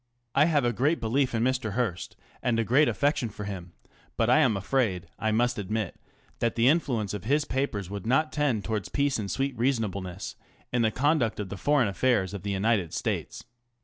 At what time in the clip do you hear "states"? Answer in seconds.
12.95-13.43